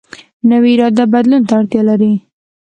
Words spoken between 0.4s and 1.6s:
نوې اراده بدلون ته